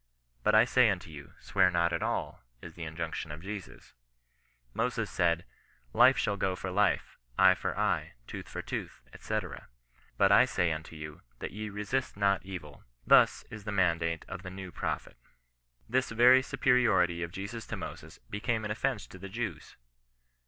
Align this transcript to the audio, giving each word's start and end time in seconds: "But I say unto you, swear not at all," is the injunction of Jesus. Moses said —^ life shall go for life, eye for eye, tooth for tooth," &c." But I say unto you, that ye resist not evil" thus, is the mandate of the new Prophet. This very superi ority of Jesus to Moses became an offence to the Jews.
"But 0.43 0.55
I 0.55 0.65
say 0.65 0.89
unto 0.89 1.11
you, 1.11 1.33
swear 1.39 1.69
not 1.69 1.93
at 1.93 2.01
all," 2.01 2.41
is 2.59 2.73
the 2.73 2.85
injunction 2.85 3.31
of 3.31 3.43
Jesus. 3.43 3.93
Moses 4.73 5.11
said 5.11 5.45
—^ 5.93 5.93
life 5.93 6.17
shall 6.17 6.37
go 6.37 6.55
for 6.55 6.71
life, 6.71 7.19
eye 7.37 7.53
for 7.53 7.77
eye, 7.77 8.13
tooth 8.25 8.49
for 8.49 8.63
tooth," 8.63 9.03
&c." 9.19 9.39
But 10.17 10.31
I 10.31 10.45
say 10.45 10.71
unto 10.71 10.95
you, 10.95 11.21
that 11.37 11.51
ye 11.51 11.69
resist 11.69 12.17
not 12.17 12.43
evil" 12.43 12.83
thus, 13.05 13.43
is 13.51 13.63
the 13.63 13.71
mandate 13.71 14.25
of 14.27 14.41
the 14.41 14.49
new 14.49 14.71
Prophet. 14.71 15.17
This 15.87 16.09
very 16.09 16.41
superi 16.41 16.85
ority 16.85 17.23
of 17.23 17.29
Jesus 17.31 17.67
to 17.67 17.77
Moses 17.77 18.17
became 18.27 18.65
an 18.65 18.71
offence 18.71 19.05
to 19.05 19.19
the 19.19 19.29
Jews. 19.29 19.77